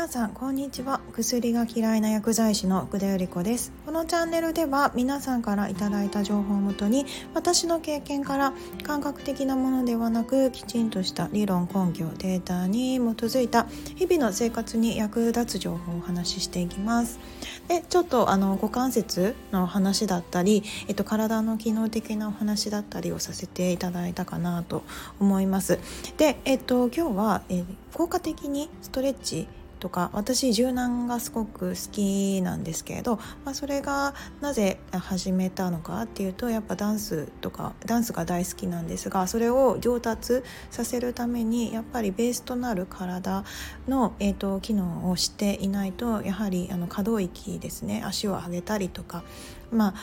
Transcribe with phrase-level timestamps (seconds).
[0.00, 1.02] 皆さんこんにちは。
[1.12, 3.70] 薬が嫌いな薬剤師の福田由里子です。
[3.84, 17.20] このチャンネルでは皆さんからいただいた情報をもとに私の経験から感覚的なものではなくきちんとした理論根拠データに基づいた日々の生活に役立つ情報をお話ししていきます。
[17.68, 24.82] でちょっとあの股関節の話だったり、えっと、体の機能的なお話だったりをさせていただいたかなと
[25.20, 25.78] 思います。
[26.16, 29.46] で、えっと、今日は、え効果的にストレッチ
[29.80, 43.44] とか私柔軟がすごく好きなんですけれど、まあ、それがなぜ始めたのかっていうとやっぱダンスとかダンスが大好きなんですがそれを上達させるためにやっぱりベースとなる体
[43.88, 49.24] の、えーと、機能をしていないとやはりあの可動域ですね足を上げたりとか
[49.72, 49.94] まあ、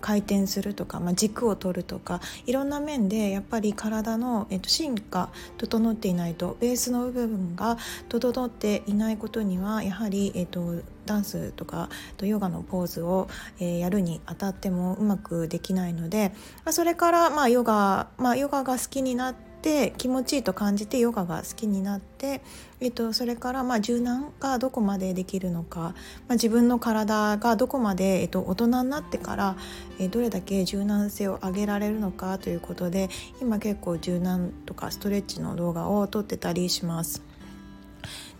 [0.00, 7.78] 回転するとか、まあ、軸を取るとかいろんな面でやっぱり体の、えっと、進化整っていないとベースの部分が
[8.08, 11.88] 整っていないことにはやはり、えっと、ダンスとか
[12.20, 13.28] ヨガのポーズを、
[13.60, 16.32] えー、やるにあたってもうまくできないので、
[16.64, 22.42] まあ、それから、まあ、ヨガ、まあ、ヨガが好きになってって気持ちいいと感じてヨガが好きになって、
[22.80, 25.92] えっと、それからま柔軟がどこまでできるのか、ま
[26.30, 29.56] あ、自分の体がどこまで、えっと、大人になってから、
[29.98, 33.08] えどれだけ柔軟性を上げられるのかということで
[33.40, 37.22] 今結構柔軟とかストレッチの動画を撮ってたりします。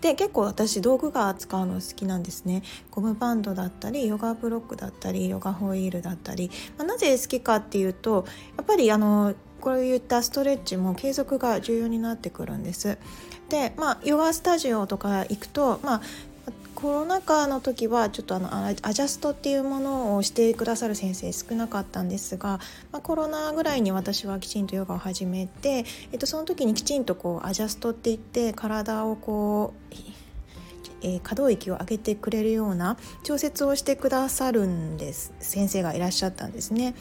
[0.02, 8.26] で結構私道具が使うの好きなんですねゴムバンドだったりヨガブロックだったりヨガホイールだったり、まあ、なぜ好きかっていうと
[8.58, 12.98] やっぱりあのこういったストレッチも継続が重要になってくるんです。
[13.48, 16.02] でまあヨガスタジオとか行くとまあ
[16.74, 22.60] コロナ禍の時はちょっとあのアジャストっていうものをしてくださる先生少なかったんですが、
[22.92, 29.94] まあ、コロナぐらいに私はきちんとヨガを始めて、えっと、その時にきちんとこうアジャストって言って体をこう
[31.04, 36.94] え、可動域を上げてくれるような調節をしてくださるんです先生がいらっしゃったんですね。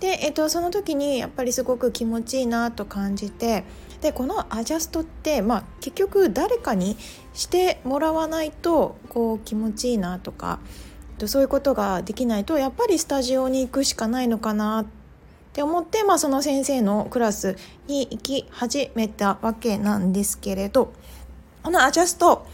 [0.00, 3.64] で、えーと、その時にやっぱりすごく気持ちいいなと感じて
[4.00, 6.96] でこのアジャストって、まあ、結局誰かに
[7.34, 10.58] してもらわないとこう気持ちいいなとか
[11.26, 14.86] そういうことができないとやっぱりスタジオに行くしかないのかなっ
[15.52, 17.56] て思って、まあ、その先生のクラス
[17.88, 20.94] に行き始めたわけなんですけれど
[21.62, 22.46] このアジャスト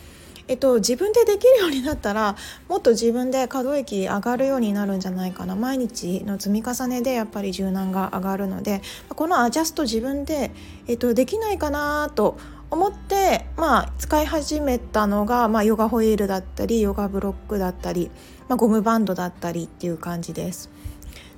[0.48, 2.36] えっと、自分でできるようになったら
[2.68, 10.52] もっと自分で可動域上がるようになるんじゃないかな毎日の積み重ねでやっぱり柔軟が上がるのでこのアジャスト自分で、
[10.86, 12.38] えっと、できないかなと
[12.70, 18.10] 思って、まあ、使い始めたのが、まあ、ヨガホイールだったりヨガブロックだったり、
[18.48, 20.70] まあ、ゴムバンドだったりっていう感じです。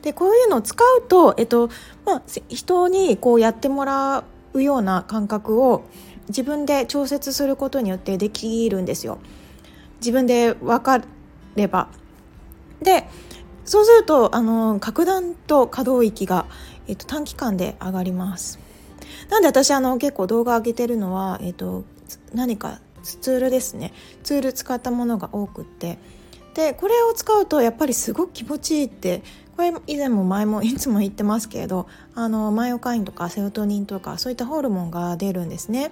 [0.02, 1.68] でこういうのを使うと、えっと
[2.06, 4.24] まあ、人にこうやってもら
[4.54, 5.84] うような感覚を
[6.28, 9.18] 自分で調節することによってできるんですよ。
[10.00, 11.02] 自分で分か
[11.56, 11.88] れば。
[12.82, 13.08] で
[13.64, 16.46] そうするとあの格段と可動域が、
[16.86, 18.58] えっと、短期間で上がります。
[19.28, 21.84] なんで私あの結構動画上げてるのは、えっと、
[22.32, 25.98] 何かツールですねツール使ったものが多くって
[26.54, 29.22] でこれを使うとやっぱりすごく気持ちいいって
[29.58, 35.90] これ以前も前もいつも言ってますけれどあのマイオカインとかセロトニンとかそういったホルモンが出るんですね。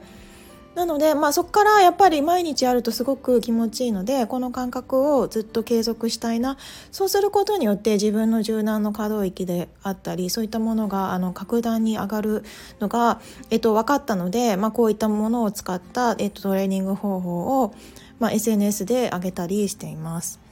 [0.76, 6.58] なので、まあ、そこからやっぱり毎日やるとすごく気持ちいいのでこの感覚をずっと継続したいな
[6.92, 12.44] そうすることによって自分の柔軟の可動域であったりそういったものがあの格段に上がる
[12.78, 17.74] のが、えっと、分かったので、まあ、こういったものを使った、えっと、トレーニング方法を、
[18.20, 20.45] まあ、SNS で上げたりしています。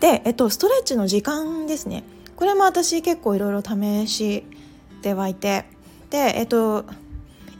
[0.00, 2.04] で、えっと、ストレッチの時間ですね。
[2.36, 4.44] これも私結構いろいろ試し
[5.02, 5.66] てはいて。
[6.08, 6.84] で、えっと、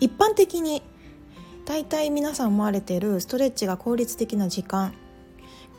[0.01, 0.83] 一般的に
[1.67, 4.95] 大体皆さん思われているストレッチが効率的な時間。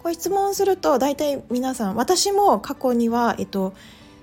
[0.01, 3.73] これ質問すると大体皆さん私も過去には、えっと、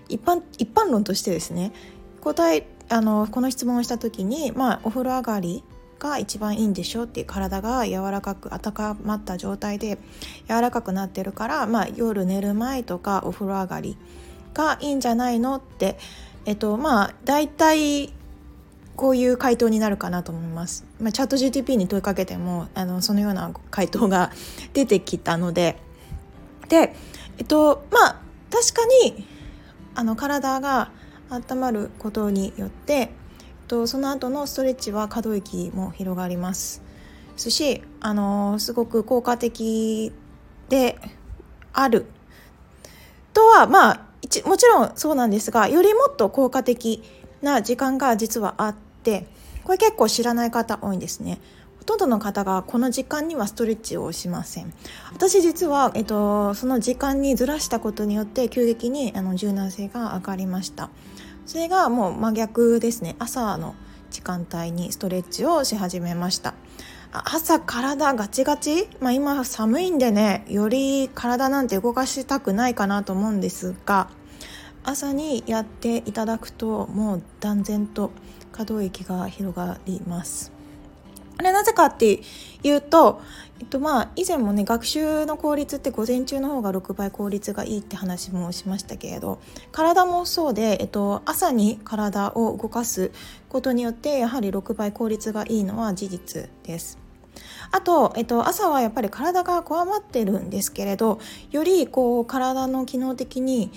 [0.09, 1.73] 一般一般論としてですね
[2.21, 5.63] 答えあのこの質問をした時に、まあ、お風呂上がり
[5.99, 9.99] が一番いいんでしょうっていう体が柔らかく温まった状態で
[10.49, 13.97] 柔らかくなってるから、まあ、夜寝る前とかお風呂上がり
[14.55, 15.99] がいいんじゃないのって
[16.47, 18.13] えっとまあ大体
[18.97, 20.85] こういう回答になるかなと思います。
[21.01, 24.33] まあ、チャット GTP に問いかけてもあのそのような回答が
[24.73, 25.79] 出てきたので
[26.69, 26.97] で
[27.39, 28.17] えっとまあ
[28.51, 29.25] 確かに
[29.95, 30.91] あの体が
[31.31, 33.11] 温まることによって、
[33.69, 36.83] と、その後のストレッチは可動域も広がります。
[37.39, 40.13] しあのすごく効果的
[40.69, 40.99] で
[41.73, 42.07] ある
[43.33, 44.01] とはまあ
[44.45, 47.03] もちろんそうなんですがよりもっと効果的
[47.41, 48.75] な時間が実はあっ
[49.05, 49.29] て
[49.63, 51.39] これ結構知らない方多いんですね。
[51.79, 54.75] ほとんどの方がこの時間にはストレッチをしません。
[55.13, 60.91] 私実は、えっと、その時間にずらしたことによって急激にあの柔軟性が上がりました。
[61.49, 63.17] それがもう真逆ですね。
[63.19, 63.75] 朝の
[64.11, 66.53] 時間帯にストレッチをし始めました。
[67.11, 74.11] 朝体ガチガチ、まあ、今寒いんでねより体なんて動かしたくないかなと思うんですが
[74.85, 78.11] 朝にやっていただくともう断然と
[78.53, 80.58] 可動域が広がります。
[81.39, 82.21] あれなぜかって
[82.63, 83.23] いうと、
[83.61, 89.41] えっと、まあ以前もね学習の効率って午前中の方が6倍効率がいいって話もしましたけれど
[89.73, 93.11] 体もそうで、えっと、朝に体を動かす
[93.49, 96.99] ことによってやはり6倍効率がいいのは事実です。
[97.71, 101.21] あと、えっと、朝はやっぱり体がこわまってるんですけれど
[101.51, 103.71] よりこう体の機能的に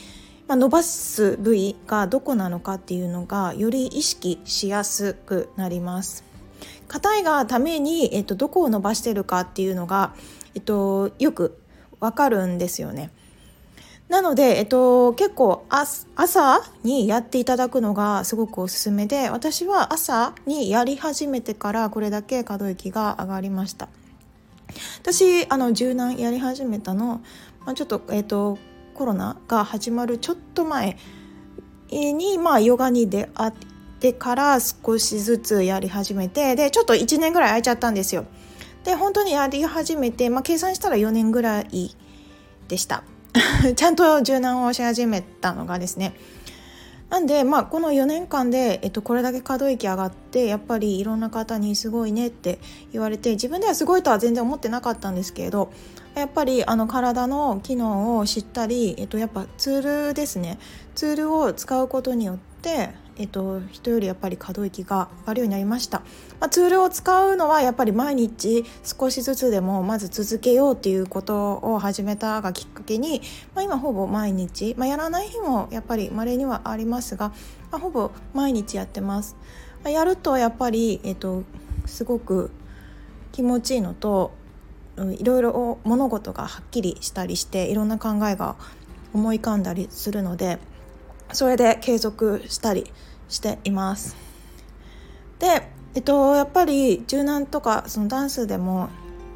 [0.47, 6.30] まあ、伸ばす部位がどこなのかっていうのがより意識しやすくなります。
[6.87, 10.13] 硬いがために、えっと、どこを伸ばしてるかっていうのが、
[10.55, 11.59] えっと、よく
[11.99, 13.11] わかるんですよね。
[14.11, 23.87] なので、えっと、結構朝にやっていただくのがすごくおすすめで私は朝にやり始めてからこれだけ可動域が上がりました
[24.99, 27.21] 私あの柔軟やり始めたの、
[27.65, 28.57] まあ、ちょっと,、えっと
[28.95, 30.97] コロナが始まるちょっと前
[31.89, 33.53] に、まあ、ヨガに出会っ
[34.01, 38.25] てから少しずつやり始めてでちょっと1年ぐらい空いちゃったんですよ。
[38.83, 41.95] で本当にやり始めて、まあ、計算したら4年ぐらい
[42.67, 43.03] でした。
[43.75, 46.15] ちゃんと柔軟をし始めたのがですね。
[47.11, 52.57] なんで、まあ、この4年間で、えっと、これだけ可動域上がってやっぱりいろんな方にすごいねって
[52.93, 55.73] 言われて自分ではすごいとは全然思ってなかったんですけれど
[56.15, 60.57] やっぱりあの体の機能を知ったり、えっと、やっぱツールですね
[60.95, 65.99] ツールを使うことによってえっと、人よりやっぱり可動域が上がるようになりました、
[66.39, 73.21] まあ、ツールを使うのはやっぱり毎日少しずつでもまず続けようっていうことを始めたがきっかけに、
[73.53, 77.29] まあ、今ほぼ毎日、まあ、やらない日もやっぱり稀にはありますが、
[77.71, 79.35] まあ、ほぼ毎日やってます、
[79.83, 81.43] まあ、やるとやっぱり、えっと、
[81.85, 82.51] すごく
[83.31, 84.31] 気持ちいいのと
[84.97, 88.55] いろいろ物事がはっきりしたりしていろんな考えが
[89.13, 90.59] 思い浮かんだりするので
[91.33, 92.91] それで継続したり
[93.29, 94.15] しています。
[95.39, 98.89] で、えっと、やっぱり柔軟とかそのダンスでも、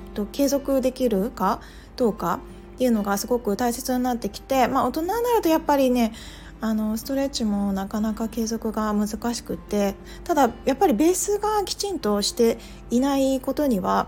[0.07, 1.61] えっと、継続できるか
[1.95, 2.39] どうか
[2.75, 6.13] っていうのがすごく大切になってきて、まあ、大人になるとやっぱりね
[6.61, 12.57] あのストレッチもなかなか継続が難しくってただやっぱりベースがきちんとして
[12.89, 14.07] いないことには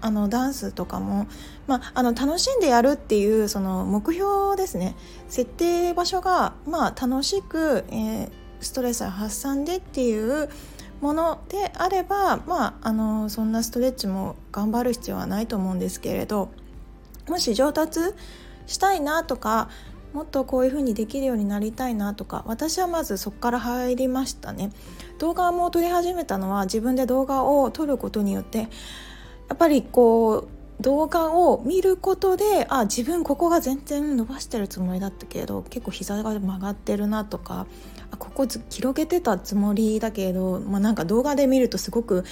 [0.00, 1.26] あのダンスとかも、
[1.66, 4.96] まあ、あの楽しんでやるっていうその目標ですね。
[5.28, 8.30] 設定場所が、まあ、楽しく、えー、
[8.60, 10.48] ストレス発散でっていう
[11.00, 16.50] ものであれば、まあ、あのそんなストレッチも頑張る必要はないと思うんですけれど
[17.28, 18.00] もし上達
[18.66, 19.70] したいなとか
[20.12, 24.72] もっとこういう風にできるようになりたいなとか私はまずそこから入りましたね。
[25.18, 28.68] 動画も撮り始めたのは自分で動画を撮ることによって
[29.50, 30.48] やっぱりこ
[30.78, 37.66] う動画を見ることであ自分ここが全然伸ばしてるつもりだったけど結構膝が曲がってるなとか
[38.12, 42.24] あここ広げてたつもりだけど、まあ、なんか動画で見るとすごく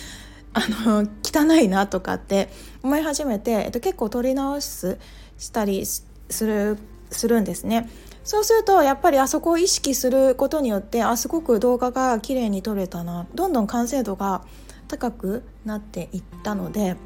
[0.55, 2.49] あの汚いなとかって
[2.83, 4.99] 思い始めて、えっと、結構撮り直す
[5.37, 6.07] したりす
[6.41, 6.79] る
[7.11, 7.89] するんですね。
[8.25, 14.43] そうするとやっぱりあそこを意識することによってあすごく動画が綺麗に撮れたなどんどん完成度が
[14.89, 16.97] 高くなっていったので。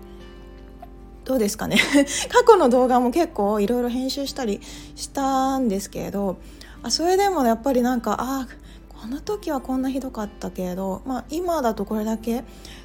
[1.25, 1.77] どうですかね
[2.31, 4.61] 過去の動画も結構いろいろ編集したり
[4.97, 6.39] したんですけれど
[6.83, 8.49] あそれでもやっぱりなんかああ
[8.89, 12.45] この時はこんなひどかったけれど、まあ、今だとこれだけ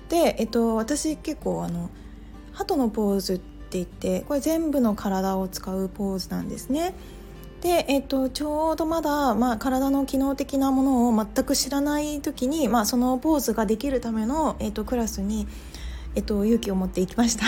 [0.09, 1.89] で、えっと、私結構あの
[2.53, 3.43] 鳩のポーズって
[3.77, 6.95] 言ってこれ全部の体を使うポーズなんですね。
[7.61, 15.47] で、えっと、ちょうどまだ、まあ、体の機能的なものを全く知らない時に、まあ、そのポーズができるための、えっと、クラスに、
[16.13, 17.45] えっと、勇気を持っていきました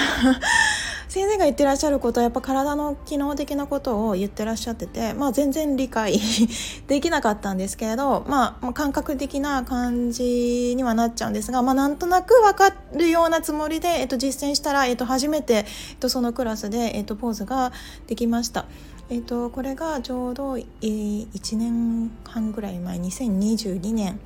[1.10, 6.20] 先生が言ってらっしゃることはやっぱ体の機能的なことを言ってらっしゃってて、まあ、全然理解
[6.88, 17.72] できなかったんですけれど、まあ、感覚的な感じにはなっちゃうんですが、まあ、なんとなく分かるようなつもりで、えっと、実践したら、えっと、初めて、えっと、そのクラスで、えっと、ポーズが
[18.08, 18.66] できました。
[19.10, 24.20] えっと、これがちょうど、えー、1年半ぐらい前2022年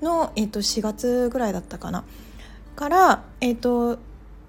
[0.00, 2.04] の、えっと、4月ぐらいだったかな。
[2.76, 3.98] から、えっと、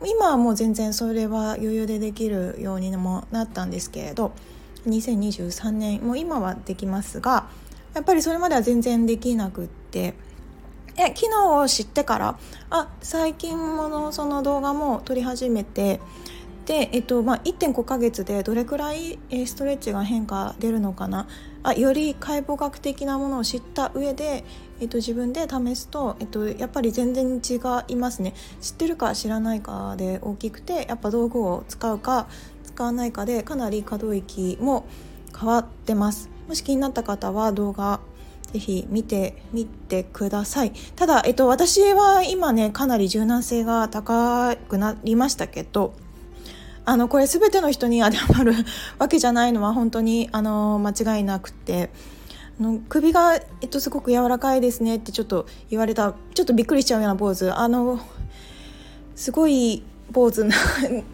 [0.06, 4.32] 今はもう全然それは余裕でできるようにもなったんですけれど
[4.88, 7.50] 2023年もう今はできますが
[7.94, 10.14] やっぱりそれまでは全然できなくって
[10.96, 16.00] え機能を知ってからあ最近ものその動画も撮り始めて
[16.70, 21.28] で、えっとまあ、1.5ヶ月でどれくらいストレッチが変化出るのかな？
[21.64, 24.44] あより解剖学的なものを知った上で、
[24.80, 27.60] えっと、自分で試すと、えっと、やっぱり全然違
[27.92, 28.36] いますね。
[28.62, 32.28] 知ってるか知らないかで大きくてやっぱ道具を使うか
[32.64, 34.86] 使わないかでかなり可動域も
[35.36, 36.30] 変わってます。
[36.48, 38.00] もし気になった方は動画
[38.54, 40.74] ぜひ見てみてください。
[40.96, 45.96] ただ、えっと、私は今ねかなり柔軟性が高くなりましたけど
[46.90, 48.54] あのこれ全ての人に当てはまる
[48.98, 51.92] わけじゃないのは本当にあの間違いなくて。
[52.60, 57.50] あの首が、えっと、すごく柔らかいですねってちょっと言われたちょっとびっくりしちゃうような坊主。
[57.50, 58.02] あの
[59.16, 59.82] すごい
[60.12, 60.50] ポーズ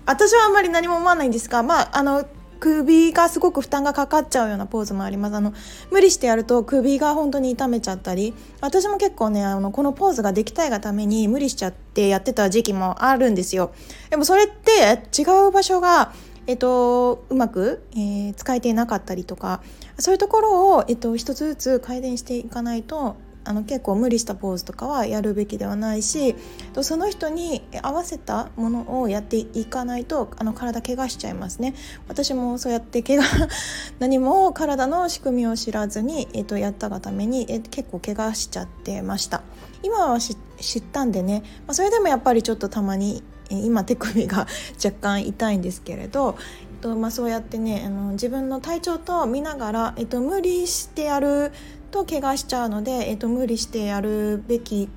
[0.08, 2.26] 私はあんまり何も思わないんですがまああの
[2.60, 5.36] 首がすごく負担がかかっちゃうようなポーズもあります。
[5.36, 5.54] あの
[5.92, 13.72] 無理してやると首が本当に痛めちゃったり私も結構ねあのこのポーズができたいがために無理しちゃってやってた時期もあるんですよ。
[14.10, 16.14] でもそれって違う場所が
[16.48, 19.64] えっと、うまく、えー、使えていなかったりとか
[19.98, 26.36] そういうところを、えっと、一つずつ改善していかないとあの結構無理したポーズとかはやるべきではないし
[26.82, 31.76] その人に合わせたものをやっていかないとあの体怪我しちゃいますね。
[32.08, 33.24] 私もそうやって怪我
[34.00, 39.42] 何も体の仕組みを知らずに、えっと、やったがために、え結構怪我しちゃってました。
[39.84, 40.34] 今は知
[40.80, 44.48] ったんでね、まあ、それでもやっぱりちょっとたまに今手首が
[44.84, 46.36] 若干痛いんですけれど
[46.82, 51.52] とまあ、そうやってねあの自分の体調と見ながら、えっと、無理してやる
[51.96, 54.90] と怪我しちゃうので、えっと、無理してやるべき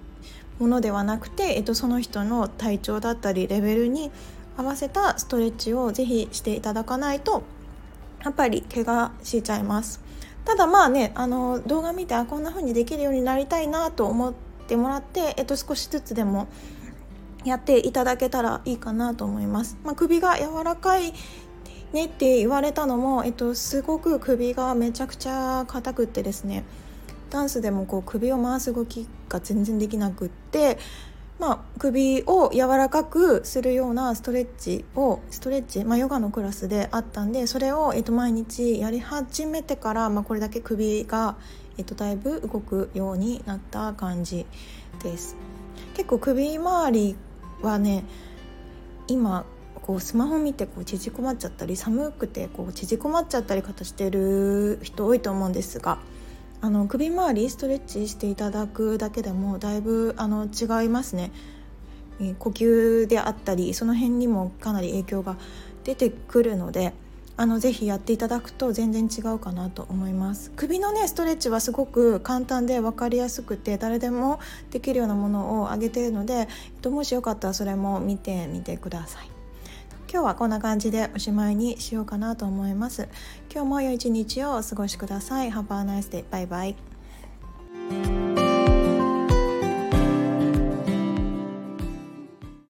[0.58, 4.10] ものではなくて、えっと、その人の体調だったりレベルに
[4.56, 7.44] 合わせたストレッチをぜひしていただかないと
[8.24, 10.00] やっぱり怪我しちゃいます。
[10.44, 14.34] ただまあねあの動画見てあこんな風にできるようになりたいなと思っ
[14.66, 16.48] てもらって、えっと、少しずつでも
[17.44, 21.12] やっていただけたらいいかなと思います、まあ、首が柔らかい
[21.92, 26.64] ねって言われたのも、えっと、すごく首がめちゃくちゃ硬くってですね。
[27.30, 30.78] ダンスでもこう首を回す動きが全然できなくって、
[31.38, 41.36] まあ、首を柔らかくするようなストレッチをストレッチ、まあ、ヨガのクラスであったんでそれを、えっと、毎日やり始めてから、まあ、これだけ首が、
[41.76, 44.46] えっと、だいぶ動くようになった感じ
[45.02, 45.36] です。
[45.94, 47.16] 結構首周り
[47.62, 48.04] はね
[49.06, 49.44] 今
[49.88, 55.98] こうスマホ見てこう縮こまっちゃったり寒くてこう縮こまっちゃったり方してる人多いと思うんですが
[56.60, 61.30] あの首周りストレッチしていただくだけでもだいぶあの違いますね。
[62.40, 65.36] 呼吸であったりその辺にもかなり影響が
[65.84, 66.92] 出てくるので
[67.36, 70.50] あのぜひやっていただくと全然違うかなと思います。
[70.56, 74.40] 首のねストレッチはすごく簡単で分かりやすくて誰でも
[74.72, 76.46] できるようなものをあげているので、えっ
[76.82, 79.37] と、もしよかったらそれも見てみてください。
[80.10, 83.08] 今日はこんな感じでおしまいにしようかなと思います。
[83.52, 85.50] 今日も良い一日をお過ごしください。
[85.50, 86.24] Have a nice day.
[86.30, 86.87] バイバイ。